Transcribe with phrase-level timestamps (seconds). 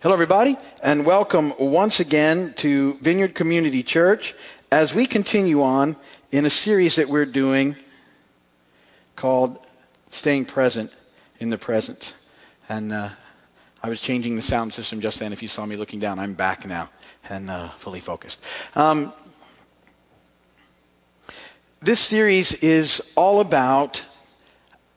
[0.00, 4.36] Hello, everybody, and welcome once again to Vineyard Community Church
[4.70, 5.96] as we continue on
[6.30, 7.74] in a series that we're doing
[9.16, 9.58] called
[10.10, 10.94] Staying Present
[11.40, 12.14] in the Present.
[12.68, 13.08] And uh,
[13.82, 15.32] I was changing the sound system just then.
[15.32, 16.90] If you saw me looking down, I'm back now
[17.28, 18.40] and uh, fully focused.
[18.76, 19.12] Um,
[21.80, 24.06] this series is all about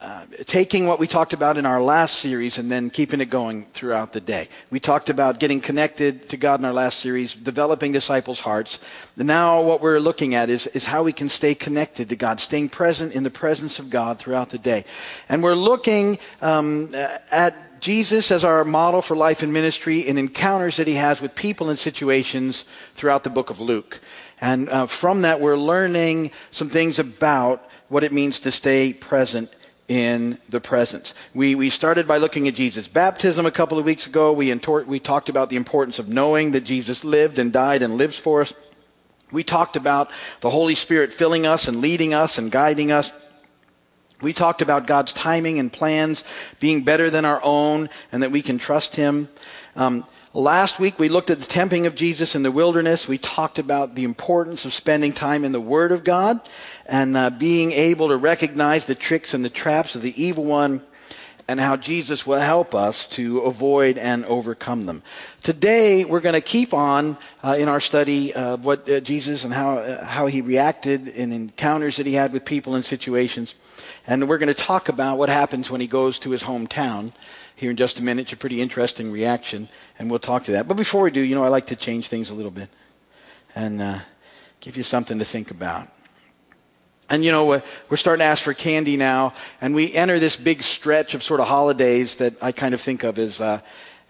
[0.02, 3.62] uh, taking what we talked about in our last series and then keeping it going
[3.66, 4.48] throughout the day.
[4.68, 8.80] We talked about getting connected to God in our last series, developing disciples' hearts.
[9.16, 12.70] Now, what we're looking at is, is how we can stay connected to God, staying
[12.70, 14.84] present in the presence of God throughout the day.
[15.28, 16.92] And we're looking um,
[17.30, 21.36] at Jesus as our model for life and ministry in encounters that he has with
[21.36, 22.64] people and situations
[22.96, 24.00] throughout the book of Luke.
[24.40, 29.54] And uh, from that, we're learning some things about what it means to stay present
[29.88, 31.14] in the presence.
[31.34, 34.32] We, we started by looking at Jesus' baptism a couple of weeks ago.
[34.32, 34.52] We,
[34.86, 38.42] we talked about the importance of knowing that Jesus lived and died and lives for
[38.42, 38.54] us.
[39.32, 40.10] We talked about
[40.40, 43.12] the Holy Spirit filling us and leading us and guiding us.
[44.20, 46.22] We talked about God's timing and plans
[46.60, 49.28] being better than our own and that we can trust Him.
[49.76, 53.06] Um, Last week, we looked at the tempting of Jesus in the wilderness.
[53.06, 56.40] We talked about the importance of spending time in the Word of God
[56.86, 60.80] and uh, being able to recognize the tricks and the traps of the evil one
[61.48, 65.02] and how Jesus will help us to avoid and overcome them.
[65.42, 69.52] Today, we're going to keep on uh, in our study of what uh, Jesus and
[69.52, 73.54] how, uh, how he reacted in encounters that he had with people and situations.
[74.06, 77.12] And we're going to talk about what happens when he goes to his hometown
[77.62, 78.22] here in just a minute.
[78.22, 80.66] It's a pretty interesting reaction, and we'll talk to that.
[80.66, 82.68] But before we do, you know, I like to change things a little bit
[83.54, 84.00] and uh,
[84.60, 85.88] give you something to think about.
[87.08, 90.64] And you know, we're starting to ask for candy now, and we enter this big
[90.64, 93.60] stretch of sort of holidays that I kind of think of as uh,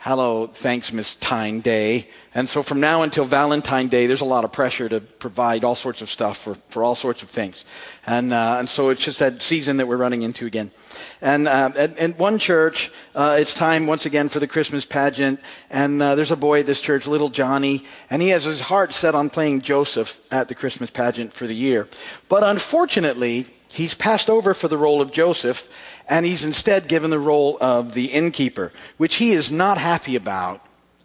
[0.05, 2.09] Hello, thanks, Miss Tyne Day.
[2.35, 5.77] And so from now until Valentine Day, there's a lot of pressure to provide all
[5.77, 7.65] sorts of stuff for, for all sorts of things.
[8.05, 10.73] And, uh, and so it's just that season that we're running into again.
[11.21, 15.39] And uh, at, at, one church, uh, it's time once again for the Christmas pageant.
[15.71, 18.93] And uh, there's a boy at this church, little Johnny, and he has his heart
[18.93, 21.87] set on playing Joseph at the Christmas pageant for the year.
[22.29, 25.69] But unfortunately, he's passed over for the role of Joseph
[26.09, 30.65] and he's instead given the role of the innkeeper, which he is not happy about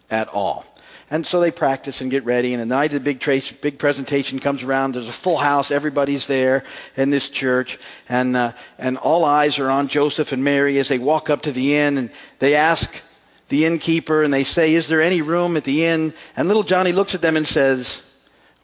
[0.10, 0.66] at all.
[1.10, 3.80] And so they practice and get ready, and the night of the big, tra- big
[3.80, 4.94] presentation comes around.
[4.94, 5.72] There's a full house.
[5.72, 6.66] Everybody's there
[6.98, 7.80] in this church,
[8.10, 11.54] and, uh, and all eyes are on Joseph and Mary as they walk up to
[11.54, 13.02] the inn, and they ask
[13.48, 16.14] the innkeeper, and they say, Is there any room at the inn?
[16.36, 18.14] And little Johnny looks at them and says,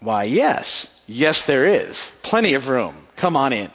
[0.02, 1.02] Why, yes.
[1.08, 2.12] Yes, there is.
[2.24, 2.96] Plenty of room.
[3.16, 3.72] Come on in.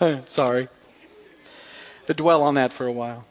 [0.26, 0.68] Sorry.
[2.06, 3.24] To dwell on that for a while.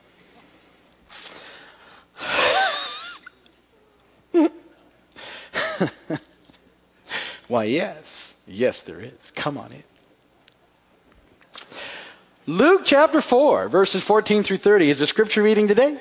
[7.48, 8.36] Why, yes.
[8.48, 9.32] Yes, there is.
[9.36, 9.84] Come on in.
[12.46, 15.98] Luke chapter 4, verses 14 through 30 is the scripture reading today.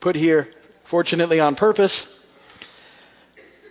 [0.00, 0.50] Put here,
[0.82, 2.20] fortunately, on purpose.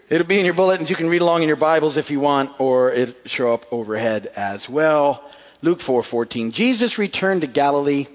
[0.09, 0.89] It'll be in your bulletins.
[0.89, 4.27] You can read along in your Bibles if you want, or it'll show up overhead
[4.35, 5.29] as well.
[5.63, 6.51] Luke 4:14.
[6.51, 8.07] Jesus returned to Galilee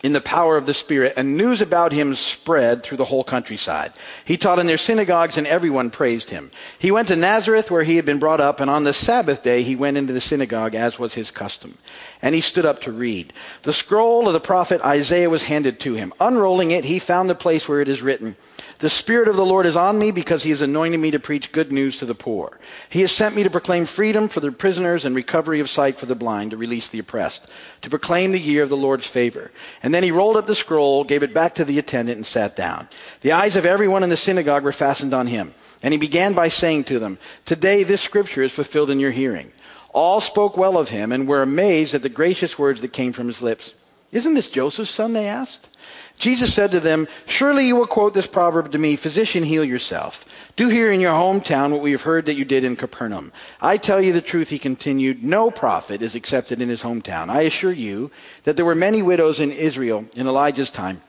[0.00, 3.92] in the power of the Spirit, and news about him spread through the whole countryside.
[4.24, 6.52] He taught in their synagogues, and everyone praised him.
[6.78, 9.64] He went to Nazareth, where he had been brought up, and on the Sabbath day
[9.64, 11.78] he went into the synagogue, as was his custom.
[12.22, 13.32] And he stood up to read.
[13.62, 16.12] The scroll of the prophet Isaiah was handed to him.
[16.20, 18.36] Unrolling it, he found the place where it is written,
[18.80, 21.50] the Spirit of the Lord is on me because he has anointed me to preach
[21.50, 22.60] good news to the poor.
[22.90, 26.06] He has sent me to proclaim freedom for the prisoners and recovery of sight for
[26.06, 27.48] the blind, to release the oppressed,
[27.82, 29.50] to proclaim the year of the Lord's favor.
[29.82, 32.54] And then he rolled up the scroll, gave it back to the attendant, and sat
[32.54, 32.88] down.
[33.22, 35.54] The eyes of everyone in the synagogue were fastened on him.
[35.82, 39.52] And he began by saying to them, Today this scripture is fulfilled in your hearing.
[39.92, 43.26] All spoke well of him and were amazed at the gracious words that came from
[43.26, 43.74] his lips.
[44.12, 45.12] Isn't this Joseph's son?
[45.12, 45.70] They asked.
[46.18, 50.24] Jesus said to them, Surely you will quote this proverb to me, Physician, heal yourself.
[50.56, 53.32] Do here in your hometown what we have heard that you did in Capernaum.
[53.60, 57.28] I tell you the truth, he continued, no prophet is accepted in his hometown.
[57.28, 58.10] I assure you
[58.44, 61.00] that there were many widows in Israel in Elijah's time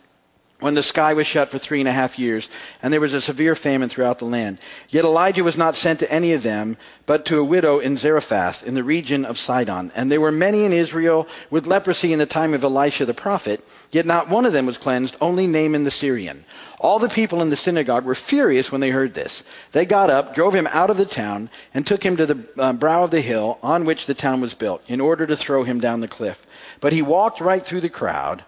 [0.59, 2.49] when the sky was shut for three and a half years,
[2.83, 4.57] and there was a severe famine throughout the land.
[4.89, 6.75] Yet Elijah was not sent to any of them,
[7.05, 9.91] but to a widow in Zarephath, in the region of Sidon.
[9.95, 13.65] And there were many in Israel with leprosy in the time of Elisha the prophet,
[13.91, 16.43] yet not one of them was cleansed, only Naaman the Syrian.
[16.79, 19.43] All the people in the synagogue were furious when they heard this.
[19.71, 22.73] They got up, drove him out of the town, and took him to the uh,
[22.73, 25.79] brow of the hill on which the town was built, in order to throw him
[25.79, 26.45] down the cliff.
[26.79, 28.43] But he walked right through the crowd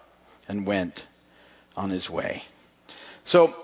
[0.47, 1.07] and went
[1.75, 2.43] on his way.
[3.23, 3.55] So,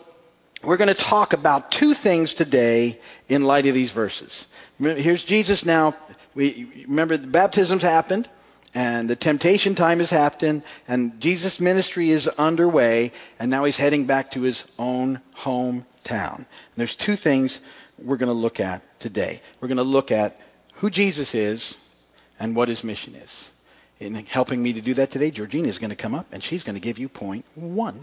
[0.64, 3.00] we're going to talk about two things today
[3.30, 4.48] in light of these verses.
[4.80, 5.96] Here's Jesus now.
[6.34, 8.28] We remember the baptisms happened
[8.74, 14.06] and the temptation time has happened and Jesus' ministry is underway and now he's heading
[14.06, 16.38] back to his own hometown.
[16.38, 16.46] And
[16.76, 17.62] there's two things
[17.98, 19.42] we're going to look at today.
[19.62, 20.40] We're going to look at
[20.74, 21.78] who Jesus is
[22.40, 23.52] and what his mission is.
[24.00, 26.64] In helping me to do that today, Georgina is going to come up and she's
[26.64, 28.02] going to give you point one.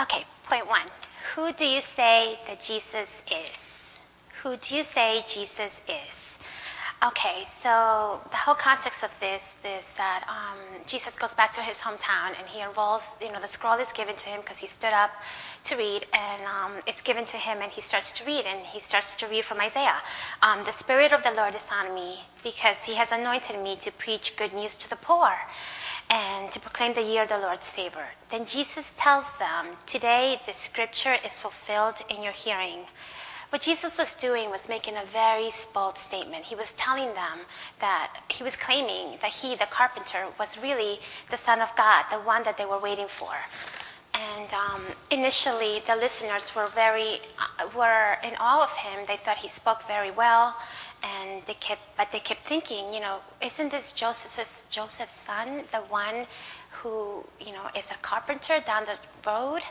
[0.00, 0.86] Okay, point one.
[1.34, 3.98] Who do you say that Jesus is?
[4.42, 6.38] Who do you say Jesus is?
[7.04, 10.56] Okay, so the whole context of this is that um,
[10.86, 14.14] Jesus goes back to his hometown and he unrolls, you know, the scroll is given
[14.14, 15.10] to him because he stood up
[15.64, 18.78] to read and um, it's given to him and he starts to read and he
[18.78, 20.00] starts to read from Isaiah.
[20.42, 23.90] Um, the Spirit of the Lord is on me because he has anointed me to
[23.90, 25.34] preach good news to the poor
[26.08, 28.10] and to proclaim the year of the Lord's favor.
[28.30, 32.84] Then Jesus tells them, Today the scripture is fulfilled in your hearing.
[33.52, 36.46] What Jesus was doing was making a very bold statement.
[36.46, 37.40] He was telling them
[37.80, 41.00] that he was claiming that he, the carpenter, was really
[41.30, 43.34] the Son of God, the one that they were waiting for.
[44.14, 49.04] And um, initially, the listeners were very uh, were in awe of him.
[49.06, 50.56] They thought he spoke very well,
[51.02, 55.82] and they kept, but they kept thinking, you know, isn't this Joseph's Joseph's son, the
[55.90, 56.26] one
[56.72, 58.96] who, you know, is a carpenter down the
[59.28, 59.62] road.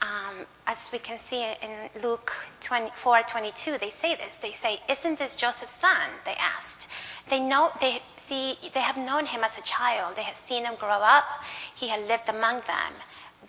[0.00, 4.38] Um, as we can see in Luke 24, 22, they say this.
[4.38, 6.08] They say, isn't this Joseph's son?
[6.24, 6.88] They asked.
[7.28, 10.16] They know, they see, they have known him as a child.
[10.16, 11.24] They have seen him grow up.
[11.74, 12.94] He had lived among them.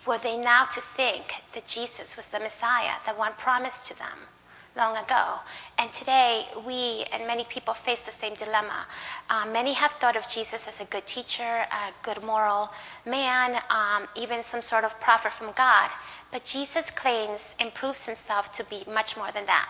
[0.06, 4.28] Were they now to think that Jesus was the Messiah, the one promised to them?
[4.76, 5.40] Long ago.
[5.76, 8.86] And today, we and many people face the same dilemma.
[9.28, 12.70] Uh, many have thought of Jesus as a good teacher, a good moral
[13.04, 15.90] man, um, even some sort of prophet from God.
[16.30, 19.68] But Jesus claims and proves himself to be much more than that.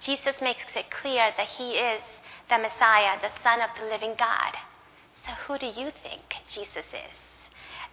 [0.00, 2.18] Jesus makes it clear that he is
[2.48, 4.56] the Messiah, the Son of the living God.
[5.12, 7.39] So, who do you think Jesus is?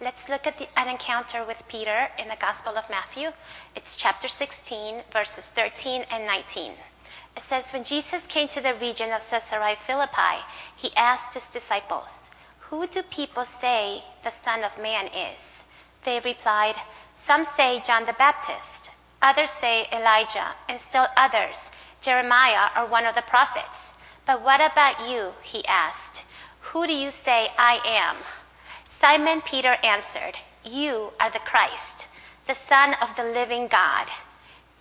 [0.00, 3.30] Let's look at the, an encounter with Peter in the Gospel of Matthew.
[3.74, 6.74] It's chapter 16, verses 13 and 19.
[7.36, 10.44] It says, When Jesus came to the region of Caesarea Philippi,
[10.76, 12.30] he asked his disciples,
[12.70, 15.64] Who do people say the Son of Man is?
[16.04, 16.76] They replied,
[17.12, 18.90] Some say John the Baptist,
[19.20, 21.72] others say Elijah, and still others,
[22.02, 23.94] Jeremiah or one of the prophets.
[24.24, 25.32] But what about you?
[25.42, 26.22] He asked.
[26.70, 28.18] Who do you say I am?
[29.00, 32.08] Simon Peter answered, You are the Christ,
[32.48, 34.08] the Son of the living God.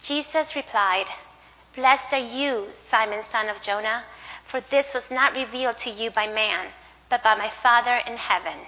[0.02, 1.06] Jesus replied,
[1.76, 4.06] Blessed are you, Simon, son of Jonah,
[4.44, 6.70] for this was not revealed to you by man,
[7.10, 8.66] but by my Father in heaven.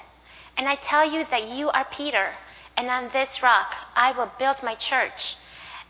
[0.55, 2.33] And I tell you that you are Peter,
[2.77, 5.35] and on this rock I will build my church,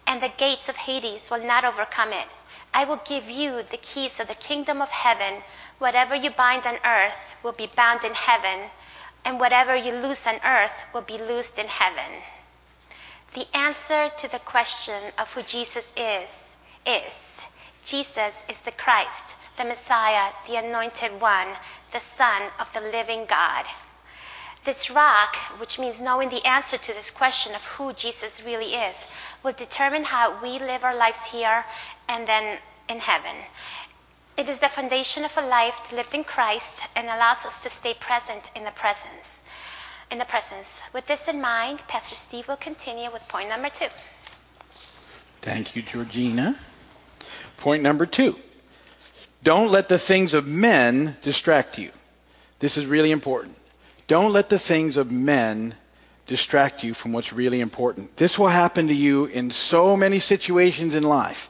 [0.08, 2.30] and the gates of Hades will not overcome it.
[2.74, 5.44] I will give you the keys of the kingdom of heaven.
[5.80, 8.70] Whatever you bind on earth will be bound in heaven
[9.24, 12.24] and whatever you loose on earth will be loosed in heaven.
[13.34, 16.56] The answer to the question of who Jesus is
[16.86, 17.42] is
[17.86, 21.48] Jesus is the Christ, the Messiah, the anointed one,
[21.92, 23.66] the Son of the living God.
[24.66, 29.08] This rock, which means knowing the answer to this question of who Jesus really is,
[29.44, 31.66] will determine how we live our lives here
[32.08, 33.36] and then in heaven.
[34.40, 37.94] It is the foundation of a life lived in Christ and allows us to stay
[37.94, 39.42] present in the presence.
[40.10, 40.80] In the presence.
[40.94, 43.90] With this in mind, Pastor Steve will continue with point number two.
[45.42, 46.56] Thank you, Georgina.
[47.58, 48.40] Point number two.
[49.44, 51.92] Don't let the things of men distract you.
[52.60, 53.58] This is really important.
[54.08, 55.76] Don't let the things of men
[56.28, 58.16] distract you from what's really important.
[58.16, 61.50] This will happen to you in so many situations in life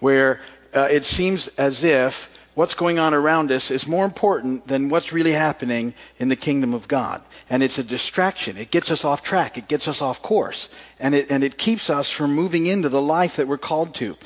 [0.00, 0.42] where
[0.74, 5.12] uh, it seems as if what's going on around us is more important than what's
[5.12, 7.22] really happening in the kingdom of God.
[7.48, 8.56] And it's a distraction.
[8.56, 9.56] It gets us off track.
[9.56, 10.68] It gets us off course.
[10.98, 14.16] And it, and it keeps us from moving into the life that we're called to.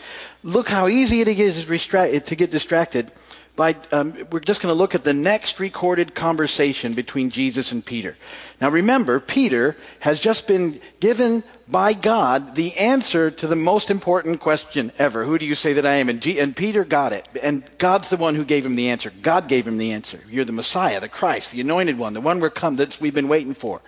[0.42, 1.68] Look how easy it is
[2.26, 3.12] to get distracted
[3.54, 7.85] by, um, we're just going to look at the next recorded conversation between Jesus and
[7.85, 8.16] Peter.
[8.61, 14.40] Now remember, Peter has just been given by God the answer to the most important
[14.40, 15.25] question ever.
[15.25, 16.09] Who do you say that I am?
[16.09, 17.28] And, G- and Peter got it.
[17.42, 19.12] And God's the one who gave him the answer.
[19.23, 20.21] God gave him the answer.
[20.30, 23.28] You're the Messiah, the Christ, the anointed one, the one we're come that we've been
[23.28, 23.82] waiting for.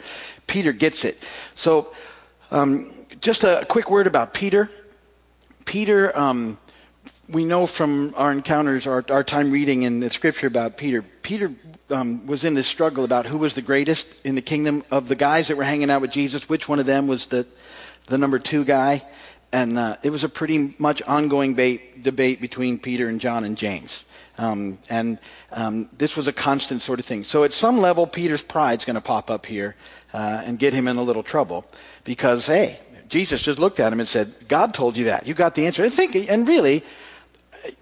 [0.47, 1.23] Peter gets it.
[1.54, 1.94] So,
[2.50, 2.90] um,
[3.21, 4.68] just a quick word about Peter.
[5.64, 6.59] Peter, um,
[7.28, 11.52] we know from our encounters, our, our time reading in the scripture about Peter, Peter
[11.90, 15.16] um, was in this struggle about who was the greatest in the kingdom of the
[15.16, 17.47] guys that were hanging out with Jesus, which one of them was the,
[18.07, 19.02] the number two guy.
[19.52, 23.57] And uh, it was a pretty much ongoing ba- debate between Peter and John and
[23.57, 24.04] James.
[24.37, 25.19] Um, and
[25.52, 27.23] um, this was a constant sort of thing.
[27.23, 29.76] So at some level, Peter's pride's going to pop up here
[30.12, 31.64] uh, and get him in a little trouble
[32.02, 35.26] because, hey, Jesus just looked at him and said, God told you that.
[35.26, 35.85] You got the answer.
[35.85, 36.83] I think, and really,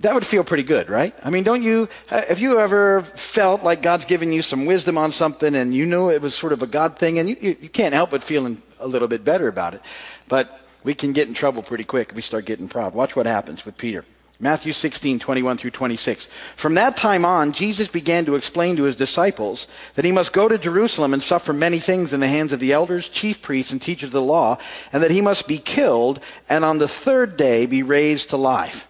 [0.01, 1.15] that would feel pretty good, right?
[1.23, 4.97] I mean, don't you, uh, have you ever felt like God's given you some wisdom
[4.97, 7.57] on something and you knew it was sort of a God thing and you, you,
[7.61, 9.83] you can't help but feeling a little bit better about it.
[10.29, 12.95] But we can get in trouble pretty quick if we start getting proud.
[12.95, 14.05] Watch what happens with Peter.
[14.41, 16.27] Matthew 16, 21 through 26.
[16.57, 20.49] From that time on, Jesus began to explain to his disciples that he must go
[20.49, 23.81] to Jerusalem and suffer many things in the hands of the elders, chief priests, and
[23.81, 24.59] teachers of the law,
[24.93, 28.89] and that he must be killed and on the third day be raised to life.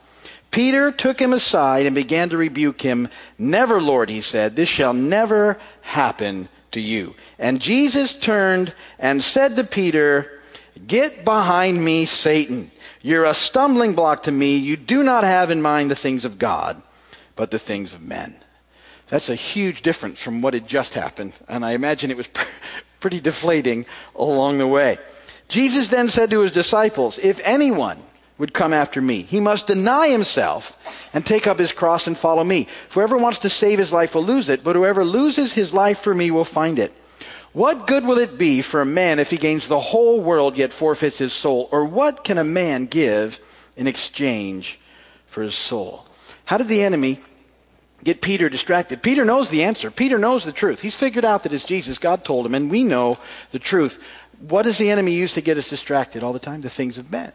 [0.52, 3.09] Peter took him aside and began to rebuke him.
[3.38, 7.16] Never, Lord, he said, this shall never happen to you.
[7.38, 10.38] And Jesus turned and said to Peter,
[10.87, 12.71] Get behind me, Satan.
[13.00, 14.56] You're a stumbling block to me.
[14.59, 16.80] You do not have in mind the things of God,
[17.35, 18.35] but the things of men.
[19.09, 21.35] That's a huge difference from what had just happened.
[21.49, 22.30] And I imagine it was
[23.00, 24.99] pretty deflating along the way.
[25.49, 27.99] Jesus then said to his disciples, If anyone
[28.38, 29.22] would come after me.
[29.22, 32.66] He must deny himself and take up his cross and follow me.
[32.90, 36.14] Whoever wants to save his life will lose it, but whoever loses his life for
[36.14, 36.92] me will find it.
[37.52, 40.72] What good will it be for a man if he gains the whole world yet
[40.72, 41.68] forfeits his soul?
[41.70, 43.38] Or what can a man give
[43.76, 44.80] in exchange
[45.26, 46.06] for his soul?
[46.46, 47.20] How did the enemy
[48.02, 49.02] get Peter distracted?
[49.02, 49.90] Peter knows the answer.
[49.90, 50.80] Peter knows the truth.
[50.80, 51.98] He's figured out that it's Jesus.
[51.98, 53.18] God told him, and we know
[53.50, 54.02] the truth.
[54.48, 56.62] What does the enemy use to get us distracted all the time?
[56.62, 57.32] The things of men.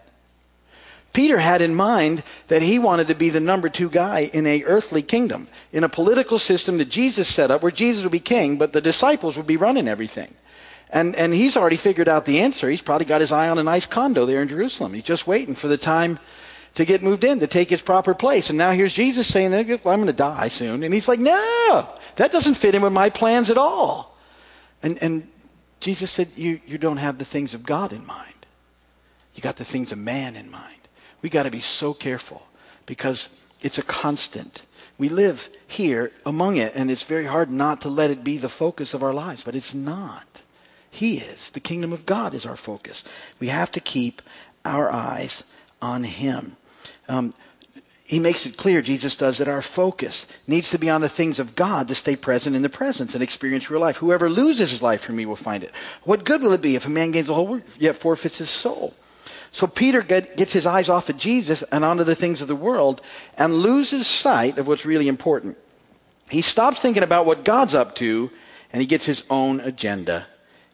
[1.14, 4.64] Peter had in mind that he wanted to be the number two guy in a
[4.66, 8.58] earthly kingdom, in a political system that Jesus set up where Jesus would be king,
[8.58, 10.34] but the disciples would be running everything.
[10.90, 12.70] And, and he's already figured out the answer.
[12.70, 14.94] He's probably got his eye on a nice condo there in Jerusalem.
[14.94, 16.20] He's just waiting for the time
[16.76, 18.50] to get moved in, to take his proper place.
[18.50, 20.84] And now here's Jesus saying, I'm going to die soon.
[20.84, 24.16] And he's like, no, that doesn't fit in with my plans at all.
[24.84, 25.28] And, and
[25.80, 28.34] Jesus said, you, you don't have the things of God in mind.
[29.34, 30.77] You got the things of man in mind
[31.22, 32.48] we got to be so careful
[32.86, 33.30] because
[33.62, 34.66] it's a constant.
[34.98, 38.50] We live here among it, and it's very hard not to let it be the
[38.50, 40.44] focus of our lives, but it's not.
[40.90, 41.50] He is.
[41.52, 43.04] The kingdom of God is our focus.
[43.40, 44.22] We have to keep
[44.66, 45.44] our eyes
[45.82, 46.56] on Him.
[47.08, 47.34] Um,
[48.08, 51.40] he makes it clear, Jesus does, that our focus needs to be on the things
[51.40, 53.98] of God to stay present in the presence and experience real life.
[53.98, 55.72] Whoever loses his life for me will find it.
[56.04, 58.50] What good will it be if a man gains the whole world yet forfeits his
[58.50, 58.94] soul?
[59.58, 62.56] So Peter get, gets his eyes off of Jesus and onto the things of the
[62.56, 63.02] world
[63.40, 65.58] and loses sight of what's really important.
[66.30, 68.30] He stops thinking about what God's up to
[68.72, 70.28] and he gets his own agenda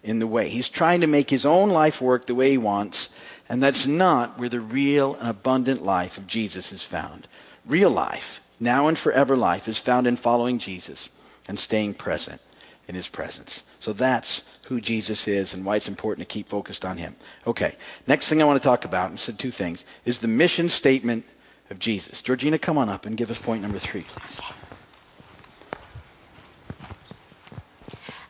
[0.04, 0.50] in the way.
[0.50, 3.08] He's trying to make his own life work the way he wants,
[3.48, 7.25] and that's not where the real and abundant life of Jesus is found.
[7.66, 11.08] Real life, now and forever life, is found in following Jesus
[11.48, 12.42] and staying present
[12.88, 13.63] in his presence.
[13.80, 17.16] So that's who Jesus is and why it's important to keep focused on him.
[17.48, 17.75] Okay,
[18.08, 21.25] next thing I want to talk about, and said two things, is the mission statement
[21.70, 22.22] of Jesus.
[22.22, 24.40] Georgina, come on up and give us point number three, please.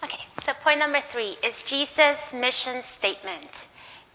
[0.03, 3.67] Okay, so point number three is Jesus' mission statement.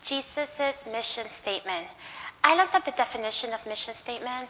[0.05, 1.87] Jesus' mission statement.
[2.45, 4.49] I looked up the definition of mission statement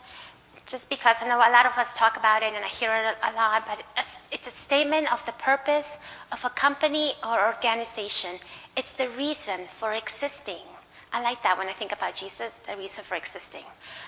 [0.69, 3.17] just because I know a lot of us talk about it and I hear it
[3.23, 3.83] a lot, but
[4.31, 5.97] it's a statement of the purpose
[6.31, 8.39] of a company or organization.
[8.77, 10.61] It's the reason for existing.
[11.11, 13.65] I like that when I think about Jesus, the reason for existing.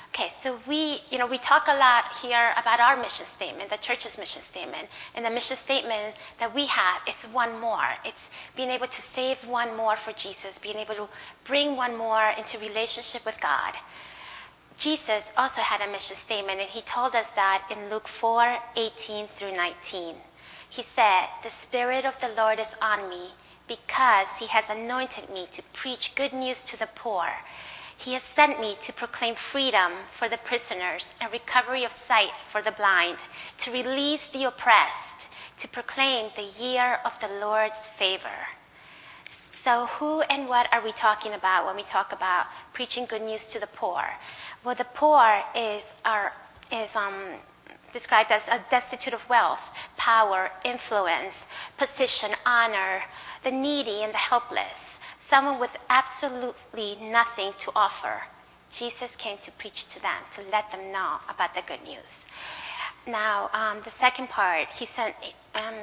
[0.08, 3.78] Okay, so we, you know, we talk a lot here about our mission statement, the
[3.78, 7.88] church's mission statement, and the mission statement that we have is one more.
[8.04, 11.08] It's being able to save one more for Jesus, being able to
[11.44, 13.76] bring one more into relationship with God.
[14.80, 19.26] Jesus also had a mission statement, and he told us that in Luke 4 18
[19.26, 20.14] through 19.
[20.70, 23.32] He said, The Spirit of the Lord is on me
[23.68, 27.28] because he has anointed me to preach good news to the poor.
[27.94, 32.62] He has sent me to proclaim freedom for the prisoners and recovery of sight for
[32.62, 33.18] the blind,
[33.58, 38.48] to release the oppressed, to proclaim the year of the Lord's favor.
[39.62, 43.46] So, who and what are we talking about when we talk about preaching good news
[43.48, 44.02] to the poor?
[44.64, 46.32] Well, the poor is, are,
[46.72, 47.34] is um,
[47.92, 53.02] described as a destitute of wealth, power, influence, position, honor,
[53.42, 58.22] the needy and the helpless, someone with absolutely nothing to offer.
[58.72, 62.24] Jesus came to preach to them, to let them know about the good news.
[63.06, 65.14] Now, um, the second part, he sent,
[65.54, 65.74] um,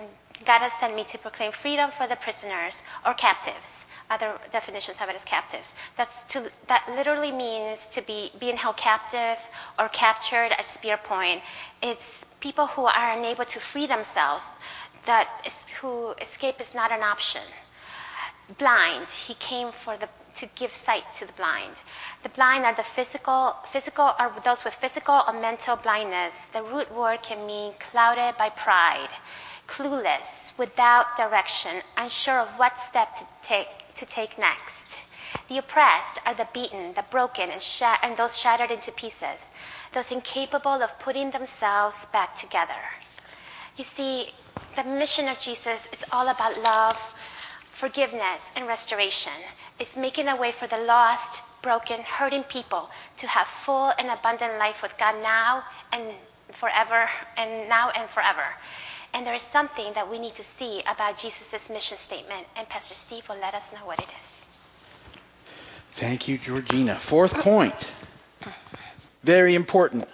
[0.46, 3.86] God has sent me to proclaim freedom for the prisoners or captives.
[4.10, 5.74] Other definitions have it as captives.
[5.98, 9.38] That's to, that literally means to be being held captive
[9.78, 11.42] or captured at spear point.
[11.82, 14.50] It's people who are unable to free themselves.
[15.06, 17.44] That is, who escape is not an option.
[18.58, 21.82] Blind, he came for the to give sight to the blind.
[22.22, 26.46] The blind are the physical, physical are those with physical or mental blindness.
[26.48, 29.10] The root word can mean clouded by pride,
[29.68, 35.02] clueless, without direction, unsure of what step to take, to take next.
[35.50, 39.50] The oppressed are the beaten, the broken, and, shat- and those shattered into pieces,
[39.94, 42.82] those incapable of putting themselves back together.
[43.76, 44.32] You see,
[44.76, 46.98] the mission of Jesus is all about love,
[47.74, 49.34] forgiveness, and restoration.
[49.80, 54.58] It's making a way for the lost, broken, hurting people to have full and abundant
[54.58, 56.14] life with God now and
[56.54, 58.46] forever, and now and forever.
[59.14, 62.94] And there is something that we need to see about Jesus' mission statement, and Pastor
[62.94, 64.46] Steve will let us know what it is.
[65.94, 66.96] Thank you, Georgina.
[67.00, 67.92] Fourth point.
[69.24, 70.06] Very important.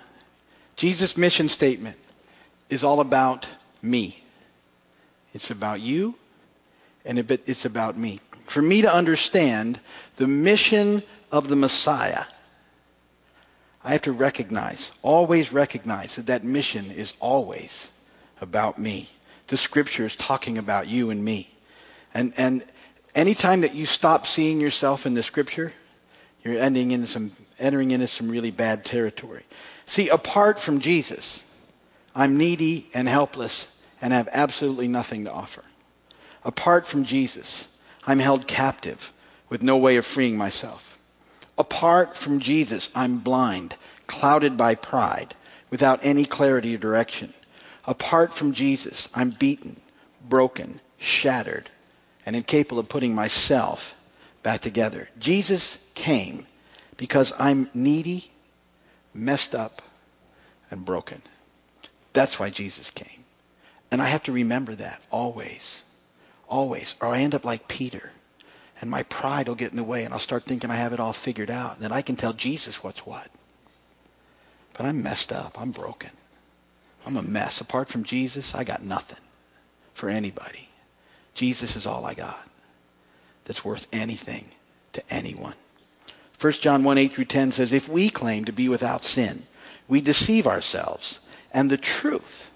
[0.76, 1.98] Jesus' mission statement
[2.70, 3.48] is all about
[3.82, 4.24] me.
[5.34, 6.16] It's about you,
[7.04, 8.20] and it's about me.
[8.46, 9.80] For me to understand
[10.16, 12.26] the mission of the Messiah,
[13.84, 17.92] I have to recognize, always recognize that that mission is always
[18.44, 19.10] about me.
[19.48, 21.50] The scripture is talking about you and me.
[22.14, 22.64] And, and
[23.16, 25.74] anytime that you stop seeing yourself in the scripture,
[26.44, 29.44] you're ending in some, entering into some really bad territory.
[29.88, 31.44] See, apart from Jesus,
[32.16, 35.64] I'm needy and helpless and have absolutely nothing to offer.
[36.46, 37.68] Apart from Jesus,
[38.06, 39.14] I'm held captive
[39.50, 41.00] with no way of freeing myself.
[41.58, 43.76] Apart from Jesus, I'm blind,
[44.08, 45.36] clouded by pride,
[45.70, 47.34] without any clarity or direction.
[47.86, 49.82] Apart from Jesus, I'm beaten,
[50.28, 51.70] broken, shattered,
[52.26, 53.96] and incapable of putting myself
[54.42, 55.10] back together.
[55.20, 56.46] Jesus came
[56.96, 58.32] because I'm needy,
[59.14, 59.82] messed up,
[60.72, 61.22] and broken.
[62.14, 63.26] That's why Jesus came.
[63.92, 65.84] And I have to remember that always.
[66.48, 66.96] Always.
[67.02, 68.12] Or I end up like Peter.
[68.82, 71.00] And my pride will get in the way and I'll start thinking I have it
[71.00, 71.76] all figured out.
[71.76, 73.30] And then I can tell Jesus what's what.
[74.76, 75.60] But I'm messed up.
[75.60, 76.10] I'm broken.
[77.06, 77.62] I'm a mess.
[77.62, 79.20] Apart from Jesus, I got nothing
[79.94, 80.70] for anybody.
[81.34, 82.48] Jesus is all I got
[83.46, 84.50] that's worth anything
[84.94, 85.56] to anyone.
[86.40, 89.44] 1 John 1 8 through 10 says, If we claim to be without sin,
[89.88, 91.20] we deceive ourselves,
[91.54, 92.52] and the truth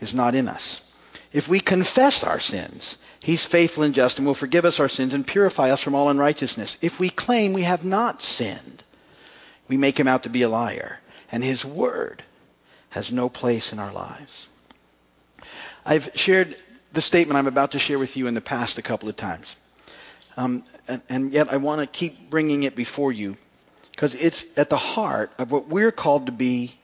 [0.00, 0.80] is not in us.
[1.32, 5.14] If we confess our sins, he's faithful and just and will forgive us our sins
[5.14, 6.76] and purify us from all unrighteousness.
[6.82, 8.84] If we claim we have not sinned,
[9.68, 12.22] we make him out to be a liar, and his word
[12.92, 14.48] has no place in our lives.
[15.84, 16.56] I've shared
[16.92, 19.56] the statement I'm about to share with you in the past a couple of times.
[20.36, 23.38] Um, and, and yet I want to keep bringing it before you
[23.92, 26.74] because it's at the heart of what we're called to be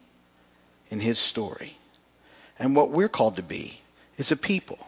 [0.90, 1.76] in his story.
[2.58, 3.82] And what we're called to be
[4.16, 4.78] is a people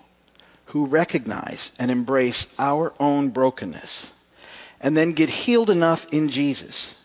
[0.66, 4.11] who recognize and embrace our own brokenness
[4.80, 6.96] and then get healed enough in Jesus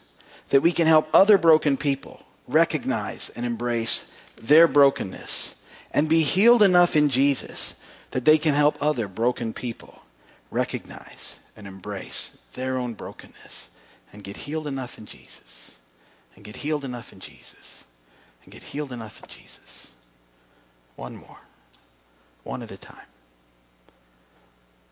[0.52, 5.56] that we can help other broken people recognize and embrace their brokenness
[5.92, 7.76] and be healed enough in Jesus
[8.12, 10.02] that they can help other broken people
[10.52, 13.72] recognize and embrace their own brokenness
[14.12, 15.76] and get healed enough in Jesus
[16.36, 17.86] and get healed enough in Jesus
[18.44, 19.92] and get healed enough in Jesus.
[20.96, 21.40] One more,
[22.44, 23.08] one at a time.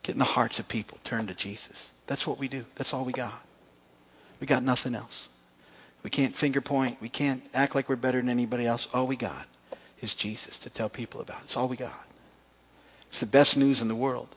[0.01, 1.93] Getting the hearts of people turned to Jesus.
[2.07, 2.65] That's what we do.
[2.75, 3.41] That's all we got.
[4.41, 5.29] We got nothing else.
[6.03, 7.01] We can't finger point.
[7.01, 8.87] We can't act like we're better than anybody else.
[8.93, 9.47] All we got
[10.01, 11.41] is Jesus to tell people about.
[11.43, 12.07] It's all we got.
[13.09, 14.35] It's the best news in the world.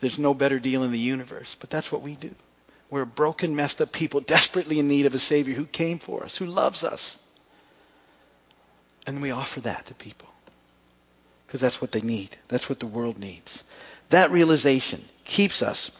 [0.00, 2.34] There's no better deal in the universe, but that's what we do.
[2.90, 6.36] We're broken, messed up people desperately in need of a Savior who came for us,
[6.36, 7.18] who loves us.
[9.06, 10.28] And we offer that to people
[11.46, 12.36] because that's what they need.
[12.48, 13.62] That's what the world needs.
[14.10, 15.90] That realization keeps us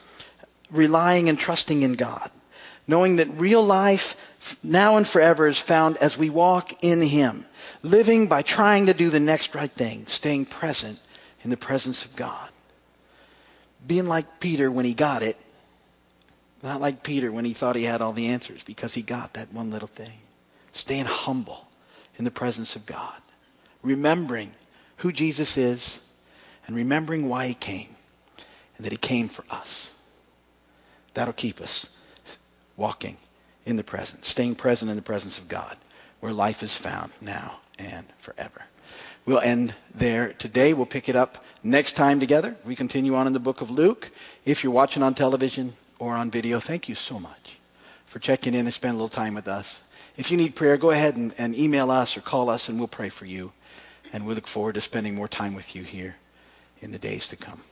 [0.70, 2.30] relying and trusting in God
[2.86, 7.46] knowing that real life now and forever is found as we walk in Him,
[7.82, 11.00] living by trying to do the next right thing, staying present
[11.42, 12.50] in the presence of God.
[13.86, 15.36] Being like Peter when he got it,
[16.62, 19.52] not like Peter when he thought he had all the answers because he got that
[19.52, 20.20] one little thing.
[20.72, 21.68] Staying humble
[22.16, 23.14] in the presence of God.
[23.82, 24.54] Remembering
[24.98, 26.00] who Jesus is
[26.66, 27.90] and remembering why he came
[28.76, 29.92] and that he came for us.
[31.12, 31.90] That'll keep us
[32.76, 33.16] walking
[33.64, 35.76] in the present, staying present in the presence of God,
[36.20, 38.66] where life is found now and forever.
[39.26, 40.74] We'll end there today.
[40.74, 42.56] We'll pick it up next time together.
[42.64, 44.10] We continue on in the book of Luke.
[44.44, 47.58] If you're watching on television or on video, thank you so much
[48.04, 49.82] for checking in and spending a little time with us.
[50.16, 52.86] If you need prayer, go ahead and, and email us or call us, and we'll
[52.86, 53.52] pray for you.
[54.12, 56.16] And we look forward to spending more time with you here
[56.80, 57.62] in the days to come.